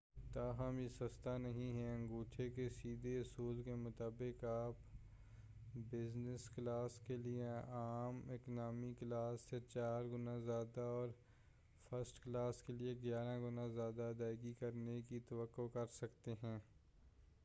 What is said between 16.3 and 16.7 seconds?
ہیں